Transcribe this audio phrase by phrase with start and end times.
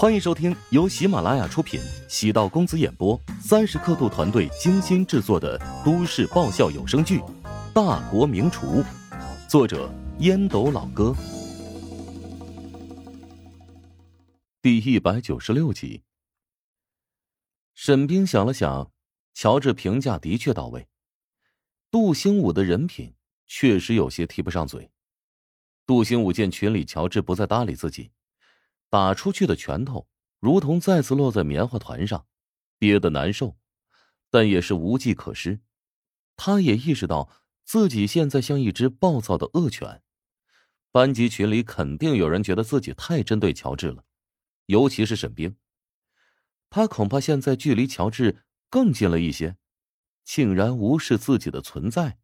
[0.00, 7.18] 欢迎收听由喜马拉雅出品、喜道公子演播、三十刻度团队精心制作的都市爆笑有声剧
[7.74, 8.80] 《大国名厨》，
[9.48, 11.12] 作者烟斗老哥，
[14.62, 16.04] 第一百九十六集。
[17.74, 18.92] 沈冰想了想，
[19.34, 20.86] 乔治评价的确到位，
[21.90, 23.12] 杜兴武的人品
[23.48, 24.92] 确实有些提不上嘴。
[25.84, 28.12] 杜兴武见群里乔治不再搭理自己。
[28.90, 30.08] 打出去的拳头
[30.40, 32.26] 如同再次落在棉花团上，
[32.78, 33.58] 憋得难受，
[34.30, 35.60] 但也是无计可施。
[36.36, 37.30] 他也意识到
[37.64, 40.02] 自己现在像一只暴躁的恶犬。
[40.90, 44.04] 班级群里肯定有人觉得自己太针对乔治了，
[44.66, 45.56] 尤其是沈冰。
[46.70, 49.56] 他恐怕现在距离乔治更近了一些，
[50.24, 52.18] 竟然无视自己的存在。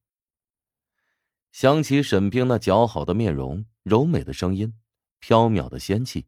[1.52, 4.74] 想起沈冰那姣好的面容、柔美的声音、
[5.18, 6.26] 飘渺的仙气。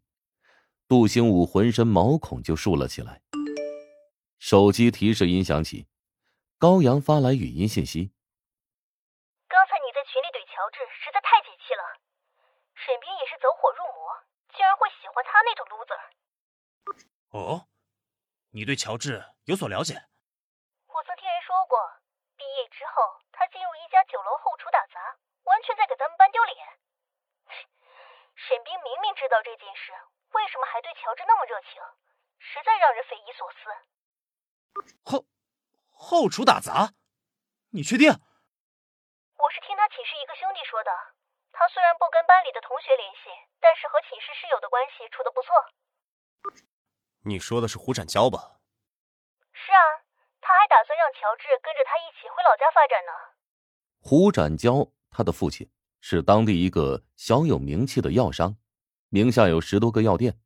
[0.89, 3.21] 杜兴武浑身毛孔就竖了起来。
[4.39, 5.89] 手机提示音响起，
[6.63, 8.15] 高阳发来语音信息
[9.51, 11.83] ：“刚才你在群里怼乔治，实在太解气了。
[12.79, 14.15] 沈冰也是走火入魔，
[14.55, 15.99] 竟然会喜欢他那种 loser。”
[17.35, 17.67] 哦，
[18.55, 19.99] 你对乔治有所了解？
[20.87, 21.75] 我曾听人说过，
[22.39, 25.19] 毕业之后他进入一家酒楼后厨打杂，
[25.51, 26.55] 完全在给咱们班丢脸。
[28.39, 29.91] 沈冰明明知道这件事。
[30.37, 31.81] 为什么还对乔治那么热情？
[32.39, 33.57] 实在让人匪夷所思。
[35.03, 35.25] 后
[35.91, 36.93] 后厨打杂，
[37.73, 38.13] 你确定？
[38.13, 40.93] 我是听他寝室一个兄弟说的。
[41.53, 45.49] 他虽然不跟班里的同学联系，但是和寝室室友的关系处的不错。
[47.25, 48.61] 你说的是胡展娇吧？
[49.57, 50.05] 是啊，
[50.43, 53.13] 他还打算让乔治跟着他一起回老家发展呢。
[54.03, 58.59] 胡展娇，他的父亲是当地一个小有名气的药商。
[59.17, 60.39] 名下有十多个药店，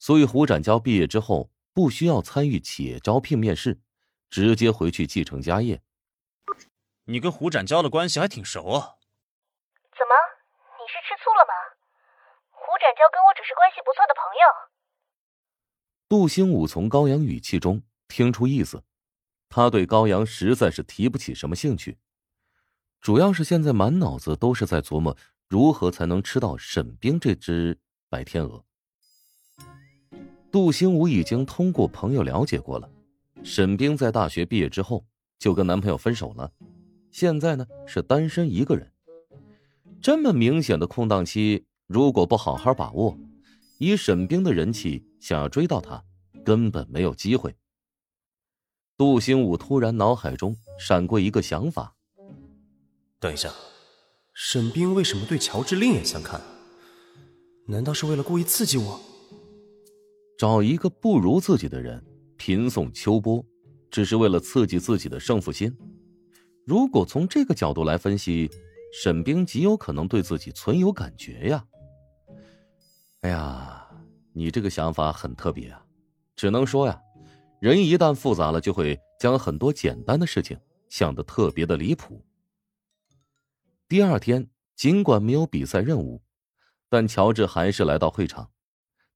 [0.00, 3.78] 所以胡展娇毕业之后不需要参与企业招聘面试，
[4.28, 5.80] 直接回去继承家业。
[7.04, 8.98] 你跟胡展娇的关系还挺熟啊？
[9.96, 10.14] 怎么，
[10.80, 11.54] 你是吃醋了吗？
[12.50, 14.42] 胡展娇跟我只是关系不错的朋友。
[16.08, 18.82] 杜兴武从高阳语气中听出意思，
[19.48, 21.96] 他对高阳实在是提不起什么兴趣，
[23.00, 25.16] 主要是现在满脑子都是在琢磨。
[25.48, 27.78] 如何才能吃到沈冰这只
[28.10, 28.62] 白天鹅？
[30.52, 32.90] 杜兴武已经通过朋友了解过了，
[33.42, 35.06] 沈冰在大学毕业之后
[35.38, 36.52] 就跟男朋友分手了，
[37.10, 38.92] 现在呢是单身一个人。
[40.02, 43.18] 这么明显的空档期，如果不好好把握，
[43.78, 46.04] 以沈冰的人气，想要追到她，
[46.44, 47.56] 根本没有机会。
[48.98, 51.94] 杜兴武突然脑海中闪过一个想法：
[53.18, 53.50] 等一下。
[54.40, 56.40] 沈冰为什么对乔治另眼相看？
[57.66, 59.00] 难道是为了故意刺激我？
[60.38, 62.00] 找一个不如自己的人
[62.36, 63.44] 频送秋波，
[63.90, 65.76] 只是为了刺激自己的胜负心？
[66.64, 68.48] 如果从这个角度来分析，
[68.92, 71.64] 沈冰极有可能对自己存有感觉呀。
[73.22, 73.88] 哎呀，
[74.32, 75.84] 你这个想法很特别啊！
[76.36, 76.96] 只能说呀，
[77.60, 80.56] 人一旦复杂了，就会将很多简单的事情
[80.88, 82.22] 想得特别的离谱。
[83.88, 86.22] 第二天，尽管没有比赛任务，
[86.90, 88.52] 但乔治还是来到会场，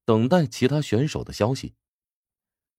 [0.06, 1.74] 等待其他选手的消息。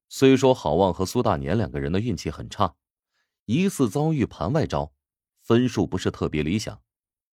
[0.09, 2.75] 虽说郝望和苏大年两个人的运气很差，
[3.45, 4.91] 疑似遭遇盘外招，
[5.43, 6.81] 分数不是特别理想，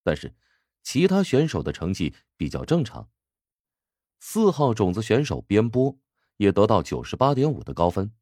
[0.03, 0.37] 但是
[0.83, 3.09] 其他选手的成绩比较正常。
[4.19, 5.99] 四号种子选手边波
[6.37, 8.13] 也得到九十八点五的高分，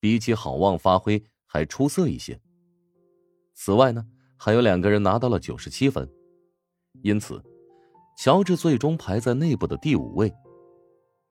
[0.00, 2.40] 比起郝望发挥还出色一些。
[3.54, 4.04] 此外呢？
[4.38, 6.08] 还有两个人拿到了九十七分，
[7.02, 7.42] 因此，
[8.16, 10.32] 乔治最终排在内部的第五位。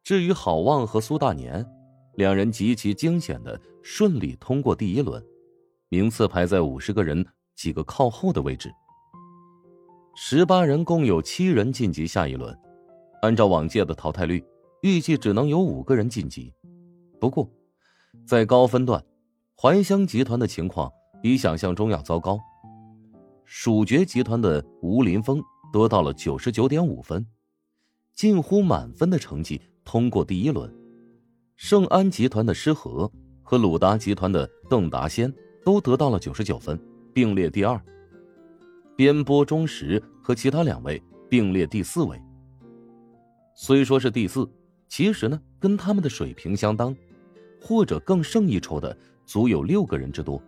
[0.03, 1.65] 至于郝望和苏大年，
[2.15, 5.23] 两人极其惊险的顺利通过第一轮，
[5.89, 7.25] 名次排在五十个人
[7.55, 8.69] 几个靠后的位置。
[10.15, 12.53] 十八人共有七人晋级下一轮，
[13.21, 14.43] 按照往届的淘汰率，
[14.81, 16.53] 预计只能有五个人晋级。
[17.21, 17.49] 不过，
[18.25, 19.01] 在高分段，
[19.55, 22.39] 怀香集团的情况比想象中要糟糕。
[23.49, 25.41] 蜀爵集团的吴林峰
[25.71, 27.25] 得到了九十九点五分，
[28.13, 30.69] 近乎满分的成绩通过第一轮。
[31.55, 33.09] 盛安集团的施和
[33.41, 35.33] 和鲁达集团的邓达先
[35.63, 36.77] 都得到了九十九分，
[37.13, 37.81] 并列第二。
[38.97, 42.21] 边波中石和其他两位并列第四位。
[43.55, 44.45] 虽说是第四，
[44.89, 46.93] 其实呢跟他们的水平相当，
[47.61, 48.95] 或者更胜一筹的
[49.25, 50.41] 足有六个人之多。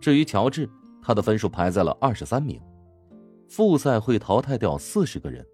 [0.00, 0.68] 至于乔治。
[1.04, 2.58] 他的分数排在了二十三名，
[3.46, 5.44] 复赛会淘汰掉四十个人。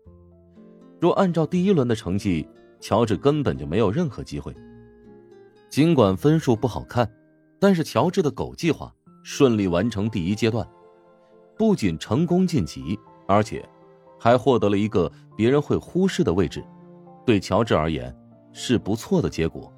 [1.00, 2.49] 若按照第一轮的成绩，
[2.79, 4.55] 乔治根本就没有任何机会。
[5.69, 7.11] 尽管分数不好看，
[7.58, 8.94] 但是乔治的狗计划
[9.25, 10.64] 顺利完成第一阶段，
[11.58, 13.69] 不仅成功晋级，而且
[14.20, 16.64] 还获得了一个别人会忽视的位置，
[17.26, 18.17] 对乔治而言
[18.52, 19.73] 是不错的结果。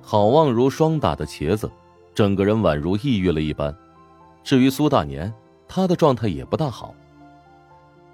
[0.00, 1.70] 好望如霜打的茄子，
[2.14, 3.76] 整个人宛如抑郁了一般。
[4.44, 5.32] 至于苏大年，
[5.66, 6.94] 他的状态也不大好。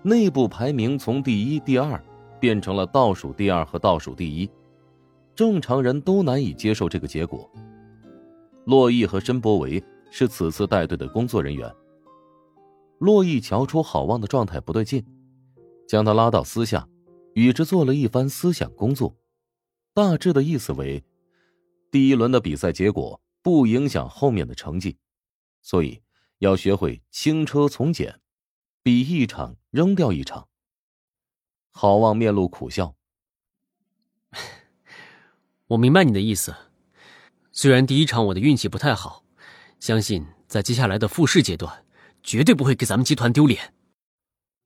[0.03, 2.03] 内部排名从第一、第二
[2.39, 4.49] 变成了倒数第二和倒数第一，
[5.35, 7.51] 正常人都难以接受这个结果。
[8.65, 11.71] 洛毅和申博维是此次带队的工作人员。
[12.99, 15.05] 洛毅瞧出郝望的状态不对劲，
[15.89, 16.87] 将他拉到私下，
[17.35, 19.17] 与之做了一番思想工作，
[19.93, 21.03] 大致的意思为。
[21.91, 24.97] 第一轮的比赛结果不影响后面的成绩，
[25.61, 26.01] 所以
[26.41, 28.19] 要学会轻车从简，
[28.83, 30.49] 比一场扔掉一场。
[31.71, 32.95] 郝望面露苦笑，
[35.69, 36.55] 我明白你的意思。
[37.53, 39.23] 虽然第一场我的运气不太好，
[39.81, 41.85] 相信在接下来的复试阶段，
[42.23, 43.75] 绝对不会给咱们集团丢脸。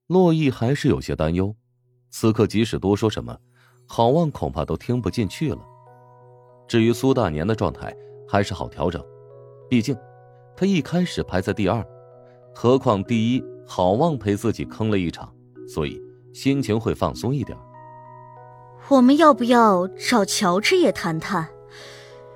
[0.07, 1.53] 洛毅还是有些担忧，
[2.09, 3.37] 此刻即使多说什么，
[3.85, 5.59] 郝望恐怕都听不进去了。
[6.69, 7.93] 至于苏大年的状态
[8.29, 9.05] 还是好调整，
[9.69, 9.93] 毕竟
[10.55, 11.85] 他一开始排在第二，
[12.53, 15.33] 何况第一好望陪自己坑了一场，
[15.67, 16.01] 所以
[16.33, 17.57] 心情会放松一点。
[18.87, 21.47] 我们要不要找乔治也谈谈？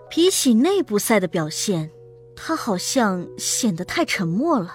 [0.09, 1.91] 比起内部赛的表现，
[2.35, 4.73] 他好像显得太沉默了。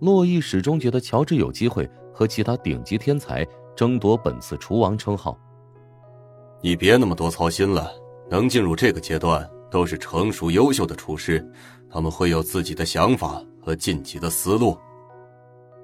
[0.00, 3.46] 洛伊始终觉得乔治有机会和其他顶级天才
[3.76, 5.38] 争夺本次厨王称号。
[6.60, 7.90] 你别那么多操心了。
[8.30, 11.46] 能进入这个阶段，都是成熟优秀的厨师，
[11.90, 14.78] 他们会有自己的想法和晋级的思路。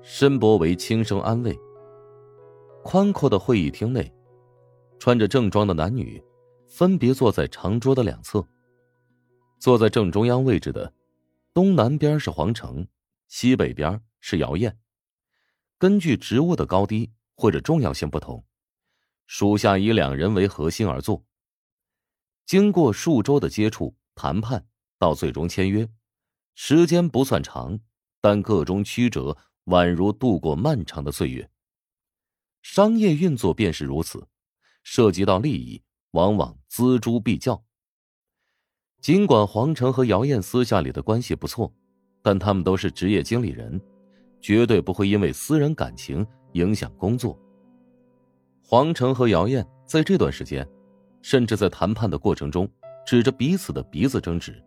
[0.03, 1.59] 申博维轻声安慰。
[2.83, 4.13] 宽阔的会议厅内，
[4.99, 6.23] 穿着正装的男女
[6.69, 8.47] 分别坐在长桌的两侧。
[9.59, 10.93] 坐在正中央位置的，
[11.55, 12.87] 东南边是皇城，
[13.29, 14.77] 西北边是姚燕。
[15.79, 18.45] 根据职务的高低或者重要性不同，
[19.27, 21.25] 属下以两人为核心而坐。
[22.47, 24.67] 经过数周的接触谈判，
[24.99, 25.89] 到最终签约，
[26.55, 27.81] 时间不算长，
[28.21, 29.37] 但个中曲折
[29.67, 31.49] 宛如度过漫长的岁月。
[32.63, 34.27] 商业运作便是如此，
[34.83, 35.83] 涉及到利益，
[36.13, 37.65] 往往锱铢必较。
[39.01, 41.73] 尽管黄成和姚燕私下里的关系不错，
[42.23, 43.81] 但他们都是职业经理人，
[44.41, 47.39] 绝对不会因为私人感情影响工作。
[48.63, 50.67] 黄成和姚燕在这段时间。
[51.25, 52.69] 甚至在谈判的过程中，
[53.07, 54.63] 指着彼此的鼻子争执，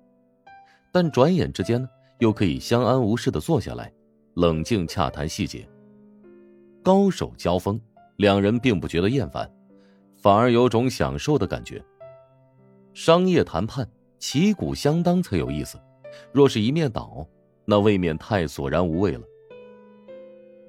[0.91, 1.87] 但转眼之间呢，
[2.17, 3.93] 又可以相安无事的坐下来，
[4.33, 5.69] 冷静洽谈细节。
[6.83, 7.79] 高手交锋，
[8.15, 9.47] 两人并不觉得厌烦，
[10.15, 11.79] 反而有种享受的感觉。
[12.91, 13.87] 商业谈判
[14.17, 15.79] 旗鼓相当才有意思，
[16.31, 17.23] 若是一面倒，
[17.65, 19.21] 那未免太索然无味了。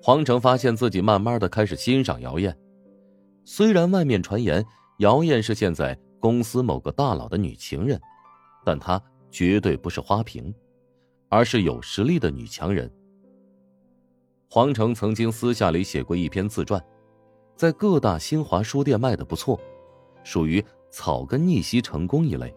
[0.03, 2.55] 黄成发现自己慢慢的开始欣赏姚燕，
[3.47, 4.63] 虽然外面传言。
[4.99, 8.01] 姚燕是现在公司某个大佬的女情人，
[8.65, 9.01] 但她
[9.31, 10.53] 绝对不是花瓶，
[11.29, 12.91] 而是有实力的女强人。
[14.51, 16.85] 黄成曾经私下里写过一篇自传，
[17.55, 19.61] 在各大新华书店卖的不错，
[20.25, 22.53] 属于草根逆袭成功一类。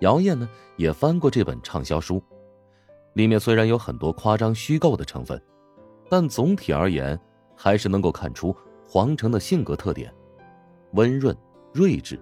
[0.00, 2.22] 姚燕呢也翻过这本畅销书，
[3.12, 5.38] 里面虽然有很多夸张虚构的成分，
[6.08, 7.18] 但总体而言
[7.54, 8.56] 还是能够看出
[8.88, 10.10] 黄成的性格特点。
[10.96, 11.36] 温润、
[11.74, 12.18] 睿智，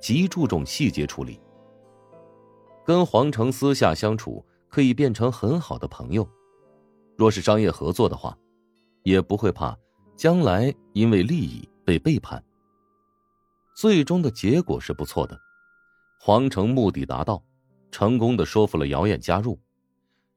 [0.00, 1.38] 极注重细节处理。
[2.82, 6.26] 跟黄成私下相处，可以变成很好的朋友。
[7.18, 8.34] 若是商业合作的话，
[9.02, 9.78] 也不会怕
[10.16, 12.42] 将来因为利益被背叛。
[13.76, 15.38] 最终的结果是不错的，
[16.18, 17.44] 黄成目的达到，
[17.90, 19.60] 成功的说服了姚燕加入。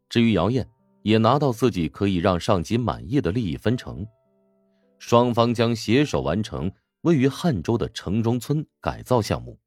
[0.10, 0.70] 至于姚燕，
[1.04, 4.06] 也拿到自己可以让上级满意的利益分成，
[5.00, 6.70] 双方将携手完成。
[7.02, 9.58] 位于汉州的城中村改造项目，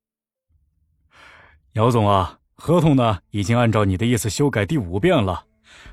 [1.73, 5.45] 姚总啊，合同呢已经按照你的意思修改第五遍了。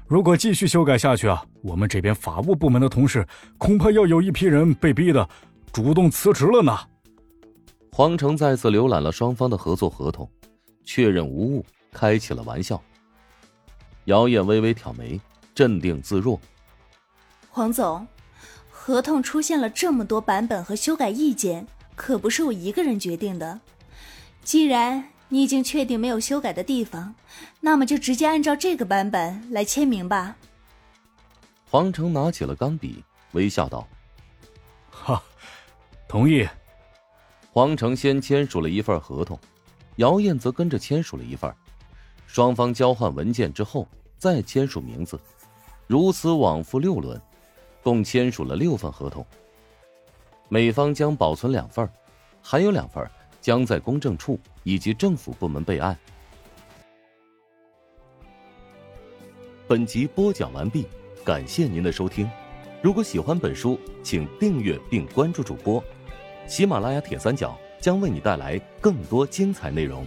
[0.06, 5.28] 如果继续修改下去啊，我们这边法务部门的同事恐怕要有一批人被逼的
[5.74, 6.78] 主动辞职了呢。
[7.92, 10.30] 黄成再次浏览了双方的合作合同，
[10.84, 12.82] 确认无误，开起了玩笑。
[14.06, 15.20] 姚燕微微挑眉，
[15.56, 16.40] 镇定自若。
[17.50, 18.06] 黄总。
[18.84, 23.60] 合同出现了这么多版本和修改意见，可不是我一个人决定的。
[24.44, 27.14] 既然你已经确定没有修改的地方，
[27.60, 30.36] 那么就直接按照这个版本来签名吧。
[31.70, 33.88] 黄成拿起了钢笔，微笑道
[34.90, 35.22] ：“哈，
[36.08, 36.50] 同意。
[37.52, 39.40] 黄成先签署了一份合同，
[39.98, 41.54] 姚燕则跟着签署了一份。
[42.26, 45.20] 双方交换文件之后，再签署名字，
[45.86, 47.22] 如此往复六轮，
[47.84, 49.26] 共签署了六份合同。
[50.50, 51.88] 美方将保存两份，
[52.42, 53.10] 还有两份
[53.40, 55.98] 将在公证处以及政府部门备案。
[59.68, 60.86] 本集播讲完毕，
[61.24, 62.30] 感谢您的收听。
[62.82, 65.82] 如果喜欢本书，请订阅并关注主播。
[66.48, 70.06] 喜马拉雅铁三角将为你带来更多精彩内容。